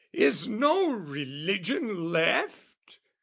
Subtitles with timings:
[0.17, 2.97] Is no religion left?